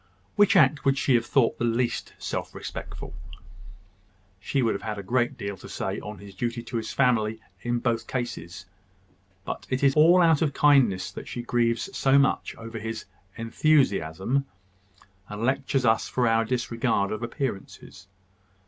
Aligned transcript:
Which 0.35 0.55
act 0.55 0.83
would 0.83 0.97
she 0.97 1.13
have 1.13 1.27
thought 1.27 1.59
the 1.59 1.63
least 1.63 2.13
self 2.17 2.55
respectful?" 2.55 3.13
"She 4.39 4.63
would 4.63 4.73
have 4.73 4.81
had 4.81 4.97
a 4.97 5.03
great 5.03 5.37
deal 5.37 5.55
to 5.57 5.69
say 5.69 5.99
on 5.99 6.17
his 6.17 6.33
duty 6.33 6.63
to 6.63 6.77
his 6.77 6.91
family 6.91 7.39
in 7.61 7.77
both 7.77 8.07
cases. 8.07 8.65
But 9.45 9.67
it 9.69 9.83
is 9.83 9.93
all 9.93 10.23
out 10.23 10.41
of 10.41 10.53
kindness 10.55 11.11
that 11.11 11.27
she 11.27 11.43
grieves 11.43 11.95
so 11.95 12.17
much 12.17 12.55
over 12.55 12.79
his 12.79 13.05
`enthusiasm,' 13.37 14.45
and 15.29 15.43
lectures 15.43 15.85
us 15.85 16.09
for 16.09 16.27
our 16.27 16.45
disregard 16.45 17.11
of 17.11 17.21
appearances. 17.21 18.07